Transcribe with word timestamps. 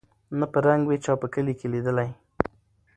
نه 0.39 0.45
په 0.51 0.59
رنګ 0.65 0.81
وې 0.85 0.97
چا 1.03 1.13
په 1.21 1.27
کلي 1.33 1.53
کي 1.59 1.67
لیدلی 1.73 2.09